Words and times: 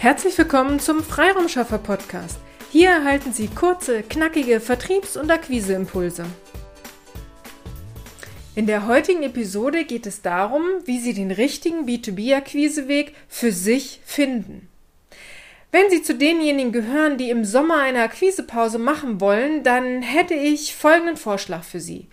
Herzlich 0.00 0.38
willkommen 0.38 0.80
zum 0.80 1.02
Freiraumschaffer 1.02 1.76
Podcast. 1.76 2.38
Hier 2.72 2.88
erhalten 2.88 3.34
Sie 3.34 3.48
kurze, 3.48 4.02
knackige 4.02 4.58
Vertriebs- 4.58 5.18
und 5.18 5.30
Akquiseimpulse. 5.30 6.24
In 8.54 8.64
der 8.64 8.86
heutigen 8.86 9.22
Episode 9.24 9.84
geht 9.84 10.06
es 10.06 10.22
darum, 10.22 10.62
wie 10.86 11.00
Sie 11.00 11.12
den 11.12 11.30
richtigen 11.30 11.84
B2B-Akquiseweg 11.84 13.12
für 13.28 13.52
sich 13.52 14.00
finden. 14.06 14.70
Wenn 15.70 15.90
Sie 15.90 16.02
zu 16.02 16.14
denjenigen 16.14 16.72
gehören, 16.72 17.18
die 17.18 17.28
im 17.28 17.44
Sommer 17.44 17.82
eine 17.82 18.00
Akquisepause 18.00 18.78
machen 18.78 19.20
wollen, 19.20 19.64
dann 19.64 20.00
hätte 20.00 20.32
ich 20.32 20.74
folgenden 20.74 21.18
Vorschlag 21.18 21.62
für 21.62 21.80
Sie. 21.80 22.06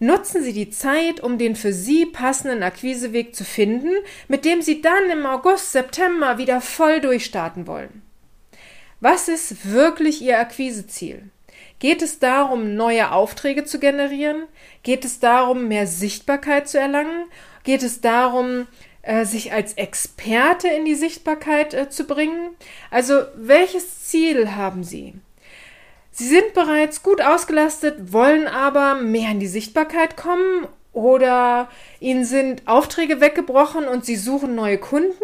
Nutzen 0.00 0.44
Sie 0.44 0.52
die 0.52 0.70
Zeit, 0.70 1.20
um 1.20 1.38
den 1.38 1.56
für 1.56 1.72
Sie 1.72 2.06
passenden 2.06 2.62
Akquiseweg 2.62 3.34
zu 3.34 3.44
finden, 3.44 3.90
mit 4.28 4.44
dem 4.44 4.62
Sie 4.62 4.80
dann 4.80 5.10
im 5.10 5.26
August, 5.26 5.72
September 5.72 6.38
wieder 6.38 6.60
voll 6.60 7.00
durchstarten 7.00 7.66
wollen. 7.66 8.02
Was 9.00 9.28
ist 9.28 9.70
wirklich 9.70 10.22
Ihr 10.22 10.38
Akquiseziel? 10.38 11.30
Geht 11.80 12.02
es 12.02 12.18
darum, 12.18 12.74
neue 12.74 13.12
Aufträge 13.12 13.64
zu 13.64 13.78
generieren? 13.78 14.44
Geht 14.82 15.04
es 15.04 15.20
darum, 15.20 15.68
mehr 15.68 15.86
Sichtbarkeit 15.86 16.68
zu 16.68 16.78
erlangen? 16.78 17.26
Geht 17.64 17.82
es 17.82 18.00
darum, 18.00 18.66
äh, 19.02 19.24
sich 19.24 19.52
als 19.52 19.74
Experte 19.74 20.68
in 20.68 20.84
die 20.84 20.96
Sichtbarkeit 20.96 21.74
äh, 21.74 21.88
zu 21.88 22.04
bringen? 22.04 22.50
Also 22.90 23.22
welches 23.36 24.04
Ziel 24.06 24.56
haben 24.56 24.82
Sie? 24.82 25.14
Sie 26.18 26.26
sind 26.26 26.52
bereits 26.52 27.04
gut 27.04 27.20
ausgelastet, 27.20 28.12
wollen 28.12 28.48
aber 28.48 28.96
mehr 28.96 29.30
in 29.30 29.38
die 29.38 29.46
Sichtbarkeit 29.46 30.16
kommen 30.16 30.66
oder 30.92 31.68
ihnen 32.00 32.24
sind 32.24 32.66
Aufträge 32.66 33.20
weggebrochen 33.20 33.86
und 33.86 34.04
sie 34.04 34.16
suchen 34.16 34.56
neue 34.56 34.78
Kunden. 34.78 35.14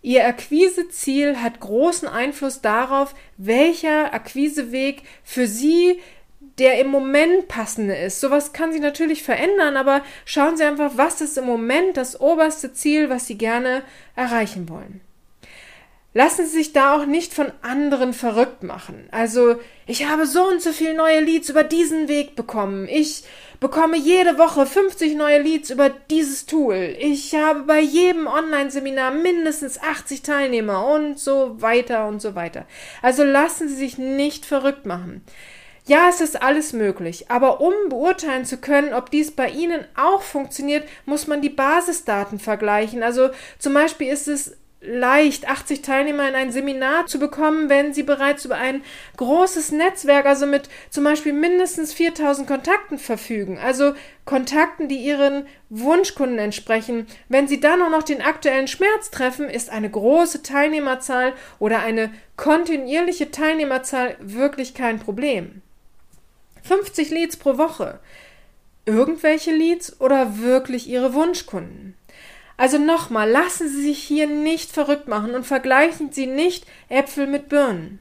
Ihr 0.00 0.24
Akquiseziel 0.24 1.38
hat 1.38 1.58
großen 1.58 2.06
Einfluss 2.06 2.60
darauf, 2.60 3.16
welcher 3.38 4.14
Akquiseweg 4.14 5.02
für 5.24 5.48
Sie 5.48 6.00
der 6.58 6.78
im 6.78 6.86
Moment 6.86 7.48
passende 7.48 7.96
ist. 7.96 8.20
Sowas 8.20 8.52
kann 8.52 8.72
sich 8.72 8.80
natürlich 8.80 9.24
verändern, 9.24 9.76
aber 9.76 10.02
schauen 10.24 10.56
Sie 10.56 10.62
einfach, 10.62 10.92
was 10.94 11.20
ist 11.20 11.36
im 11.38 11.46
Moment 11.46 11.96
das 11.96 12.20
oberste 12.20 12.72
Ziel, 12.72 13.10
was 13.10 13.26
Sie 13.26 13.36
gerne 13.36 13.82
erreichen 14.14 14.68
wollen. 14.68 15.00
Lassen 16.14 16.44
Sie 16.44 16.58
sich 16.58 16.72
da 16.74 16.94
auch 16.94 17.06
nicht 17.06 17.32
von 17.32 17.50
anderen 17.62 18.12
verrückt 18.12 18.62
machen. 18.62 19.08
Also, 19.12 19.56
ich 19.86 20.06
habe 20.08 20.26
so 20.26 20.46
und 20.46 20.60
so 20.60 20.72
viele 20.72 20.94
neue 20.94 21.20
Leads 21.20 21.48
über 21.48 21.64
diesen 21.64 22.06
Weg 22.06 22.36
bekommen. 22.36 22.86
Ich 22.86 23.24
bekomme 23.60 23.96
jede 23.96 24.36
Woche 24.36 24.66
50 24.66 25.14
neue 25.14 25.40
Leads 25.40 25.70
über 25.70 25.88
dieses 25.88 26.44
Tool. 26.44 26.94
Ich 26.98 27.34
habe 27.34 27.60
bei 27.60 27.80
jedem 27.80 28.26
Online-Seminar 28.26 29.12
mindestens 29.12 29.80
80 29.80 30.20
Teilnehmer 30.22 30.86
und 30.86 31.18
so 31.18 31.62
weiter 31.62 32.06
und 32.06 32.20
so 32.20 32.34
weiter. 32.34 32.66
Also 33.00 33.24
lassen 33.24 33.68
Sie 33.68 33.76
sich 33.76 33.96
nicht 33.96 34.44
verrückt 34.44 34.84
machen. 34.84 35.24
Ja, 35.84 36.08
es 36.08 36.20
ist 36.20 36.40
alles 36.40 36.72
möglich, 36.72 37.28
aber 37.28 37.60
um 37.60 37.72
beurteilen 37.88 38.44
zu 38.44 38.58
können, 38.58 38.92
ob 38.94 39.10
dies 39.10 39.32
bei 39.32 39.48
Ihnen 39.48 39.84
auch 39.96 40.22
funktioniert, 40.22 40.86
muss 41.06 41.26
man 41.26 41.40
die 41.40 41.48
Basisdaten 41.48 42.38
vergleichen. 42.38 43.02
Also 43.02 43.30
zum 43.58 43.74
Beispiel 43.74 44.08
ist 44.08 44.28
es 44.28 44.56
leicht, 44.84 45.48
80 45.48 45.82
Teilnehmer 45.82 46.28
in 46.28 46.34
ein 46.34 46.50
Seminar 46.50 47.06
zu 47.06 47.18
bekommen, 47.18 47.68
wenn 47.68 47.94
sie 47.94 48.02
bereits 48.02 48.44
über 48.44 48.56
ein 48.56 48.82
großes 49.16 49.70
Netzwerk, 49.70 50.26
also 50.26 50.46
mit 50.46 50.68
zum 50.90 51.04
Beispiel 51.04 51.32
mindestens 51.32 51.92
4000 51.92 52.48
Kontakten 52.48 52.98
verfügen, 52.98 53.58
also 53.58 53.94
Kontakten, 54.24 54.88
die 54.88 54.98
ihren 54.98 55.46
Wunschkunden 55.70 56.38
entsprechen. 56.38 57.06
Wenn 57.28 57.46
sie 57.48 57.60
dann 57.60 57.80
auch 57.80 57.90
noch 57.90 58.02
den 58.02 58.22
aktuellen 58.22 58.68
Schmerz 58.68 59.10
treffen, 59.10 59.48
ist 59.48 59.70
eine 59.70 59.90
große 59.90 60.42
Teilnehmerzahl 60.42 61.32
oder 61.58 61.80
eine 61.80 62.10
kontinuierliche 62.36 63.30
Teilnehmerzahl 63.30 64.16
wirklich 64.20 64.74
kein 64.74 64.98
Problem. 64.98 65.62
50 66.62 67.10
Leads 67.10 67.36
pro 67.36 67.56
Woche. 67.56 68.00
Irgendwelche 68.84 69.52
Leads 69.52 70.00
oder 70.00 70.38
wirklich 70.38 70.88
ihre 70.88 71.14
Wunschkunden? 71.14 71.96
Also 72.62 72.78
nochmal, 72.78 73.28
lassen 73.28 73.68
Sie 73.68 73.82
sich 73.82 73.98
hier 73.98 74.28
nicht 74.28 74.70
verrückt 74.70 75.08
machen 75.08 75.34
und 75.34 75.44
vergleichen 75.44 76.12
Sie 76.12 76.28
nicht 76.28 76.64
Äpfel 76.88 77.26
mit 77.26 77.48
Birnen. 77.48 77.98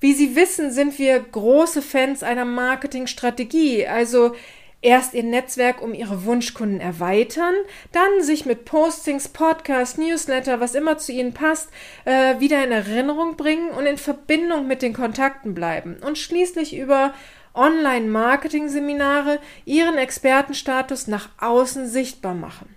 Wie 0.00 0.12
Sie 0.12 0.36
wissen, 0.36 0.70
sind 0.70 0.98
wir 0.98 1.18
große 1.18 1.80
Fans 1.80 2.22
einer 2.22 2.44
Marketingstrategie, 2.44 3.86
also 3.86 4.34
erst 4.82 5.14
Ihr 5.14 5.22
Netzwerk 5.22 5.80
um 5.80 5.94
Ihre 5.94 6.26
Wunschkunden 6.26 6.78
erweitern, 6.78 7.54
dann 7.92 8.22
sich 8.22 8.44
mit 8.44 8.66
Postings, 8.66 9.28
Podcasts, 9.28 9.96
Newsletter, 9.96 10.60
was 10.60 10.74
immer 10.74 10.98
zu 10.98 11.12
Ihnen 11.12 11.32
passt, 11.32 11.70
äh, 12.04 12.38
wieder 12.38 12.62
in 12.62 12.72
Erinnerung 12.72 13.38
bringen 13.38 13.70
und 13.70 13.86
in 13.86 13.96
Verbindung 13.96 14.66
mit 14.66 14.82
den 14.82 14.92
Kontakten 14.92 15.54
bleiben 15.54 15.96
und 16.06 16.18
schließlich 16.18 16.76
über 16.76 17.14
Online-Marketing-Seminare 17.54 19.38
Ihren 19.64 19.96
Expertenstatus 19.96 21.06
nach 21.06 21.30
außen 21.38 21.88
sichtbar 21.88 22.34
machen. 22.34 22.75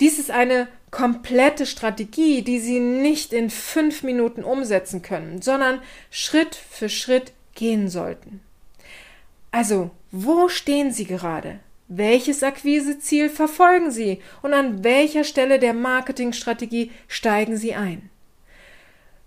Dies 0.00 0.18
ist 0.18 0.30
eine 0.30 0.68
komplette 0.90 1.66
Strategie, 1.66 2.42
die 2.42 2.58
Sie 2.58 2.80
nicht 2.80 3.32
in 3.32 3.50
fünf 3.50 4.02
Minuten 4.02 4.44
umsetzen 4.44 5.02
können, 5.02 5.42
sondern 5.42 5.80
Schritt 6.10 6.54
für 6.54 6.88
Schritt 6.88 7.32
gehen 7.54 7.88
sollten. 7.88 8.40
Also, 9.50 9.90
wo 10.10 10.48
stehen 10.48 10.92
Sie 10.92 11.06
gerade? 11.06 11.60
Welches 11.88 12.42
Akquiseziel 12.42 13.30
verfolgen 13.30 13.90
Sie 13.90 14.20
und 14.42 14.52
an 14.52 14.82
welcher 14.84 15.24
Stelle 15.24 15.58
der 15.58 15.72
Marketingstrategie 15.72 16.90
steigen 17.08 17.56
Sie 17.56 17.74
ein? 17.74 18.10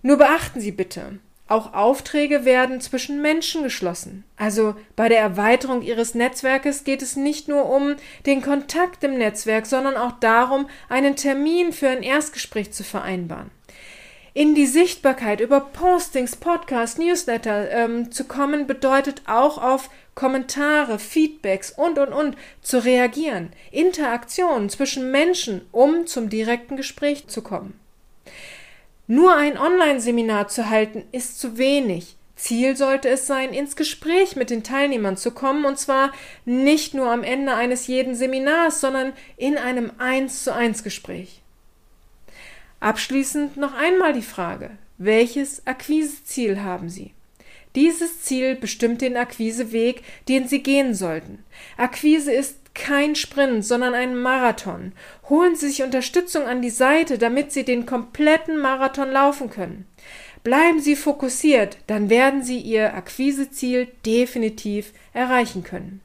Nur 0.01 0.17
beachten 0.17 0.59
Sie 0.59 0.71
bitte, 0.71 1.19
auch 1.49 1.73
Aufträge 1.73 2.45
werden 2.45 2.79
zwischen 2.79 3.21
Menschen 3.21 3.63
geschlossen. 3.63 4.23
Also 4.37 4.75
bei 4.95 5.09
der 5.09 5.19
Erweiterung 5.19 5.81
Ihres 5.81 6.15
Netzwerkes 6.15 6.83
geht 6.83 7.01
es 7.01 7.15
nicht 7.15 7.47
nur 7.47 7.69
um 7.69 7.95
den 8.25 8.41
Kontakt 8.41 9.03
im 9.03 9.17
Netzwerk, 9.17 9.65
sondern 9.65 9.97
auch 9.97 10.13
darum, 10.19 10.69
einen 10.89 11.15
Termin 11.15 11.73
für 11.73 11.89
ein 11.89 12.03
Erstgespräch 12.03 12.71
zu 12.71 12.83
vereinbaren. 12.83 13.51
In 14.33 14.53
die 14.53 14.67
Sichtbarkeit 14.67 15.41
über 15.41 15.59
Postings, 15.59 16.35
Podcasts, 16.35 16.99
Newsletter 16.99 17.71
ähm, 17.71 18.11
zu 18.11 18.25
kommen, 18.25 18.67
bedeutet 18.67 19.23
auch 19.25 19.57
auf 19.57 19.89
Kommentare, 20.13 20.99
Feedbacks 20.99 21.71
und 21.71 21.97
und 21.97 22.13
und 22.13 22.37
zu 22.61 22.83
reagieren. 22.83 23.51
Interaktionen 23.71 24.69
zwischen 24.69 25.11
Menschen, 25.11 25.61
um 25.71 26.05
zum 26.05 26.29
direkten 26.29 26.77
Gespräch 26.77 27.27
zu 27.27 27.41
kommen. 27.41 27.79
Nur 29.11 29.35
ein 29.35 29.57
Online-Seminar 29.57 30.49
zu 30.49 30.69
halten 30.69 31.03
ist 31.11 31.39
zu 31.39 31.57
wenig. 31.57 32.15
Ziel 32.35 32.77
sollte 32.77 33.09
es 33.09 33.25
sein, 33.25 33.55
ins 33.55 33.75
Gespräch 33.75 34.35
mit 34.35 34.51
den 34.51 34.61
Teilnehmern 34.61 35.17
zu 35.17 35.31
kommen, 35.31 35.65
und 35.65 35.79
zwar 35.79 36.11
nicht 36.45 36.93
nur 36.93 37.09
am 37.09 37.23
Ende 37.23 37.55
eines 37.55 37.87
jeden 37.87 38.13
Seminars, 38.13 38.81
sondern 38.81 39.13
in 39.35 39.57
einem 39.57 39.91
eins 39.97 40.43
zu 40.43 40.53
eins 40.53 40.83
Gespräch. 40.83 41.41
Abschließend 42.81 43.57
noch 43.57 43.73
einmal 43.73 44.13
die 44.13 44.21
Frage, 44.21 44.69
welches 44.99 45.65
Akquiseziel 45.65 46.61
haben 46.61 46.87
Sie? 46.87 47.15
Dieses 47.75 48.21
Ziel 48.21 48.55
bestimmt 48.55 49.01
den 49.01 49.17
Akquiseweg, 49.17 50.03
den 50.27 50.47
Sie 50.47 50.61
gehen 50.61 50.93
sollten. 50.93 51.43
Akquise 51.77 52.31
ist 52.31 52.68
kein 52.79 53.15
Sprint, 53.15 53.63
sondern 53.65 53.93
ein 53.93 54.15
Marathon. 54.15 54.93
Holen 55.29 55.55
Sie 55.55 55.67
sich 55.67 55.83
Unterstützung 55.83 56.43
an 56.43 56.61
die 56.61 56.71
Seite, 56.71 57.17
damit 57.17 57.51
Sie 57.51 57.63
den 57.63 57.85
kompletten 57.85 58.57
Marathon 58.57 59.11
laufen 59.11 59.49
können. 59.49 59.85
Bleiben 60.43 60.79
Sie 60.79 60.95
fokussiert, 60.95 61.77
dann 61.87 62.09
werden 62.09 62.41
Sie 62.43 62.59
Ihr 62.59 62.95
Akquiseziel 62.95 63.89
definitiv 64.05 64.93
erreichen 65.13 65.63
können. 65.63 66.01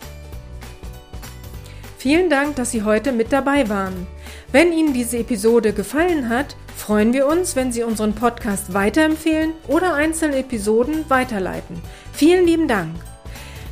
Vielen 1.99 2.31
Dank, 2.31 2.57
dass 2.57 2.71
Sie 2.71 2.85
heute 2.85 3.13
mit 3.13 3.33
dabei 3.33 3.69
waren. 3.69 4.07
Wenn 4.53 4.73
Ihnen 4.73 4.95
diese 4.95 5.19
Episode 5.19 5.73
gefallen 5.73 6.29
hat, 6.29 6.57
freuen 6.77 7.13
wir 7.13 7.27
uns, 7.27 7.57
wenn 7.57 7.73
Sie 7.73 7.83
unseren 7.83 8.15
Podcast 8.15 8.73
weiterempfehlen 8.73 9.53
oder 9.67 9.95
einzelne 9.95 10.37
Episoden 10.37 11.05
weiterleiten. 11.11 11.83
Vielen 12.13 12.47
lieben 12.47 12.69
Dank. 12.69 12.95